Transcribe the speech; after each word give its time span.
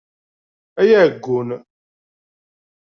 Ay 0.81 0.89
aɛeggun! 0.99 1.49